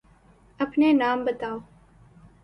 أپنے 0.59 0.91
نام 0.93 1.23
بتاؤ۔ 1.25 1.57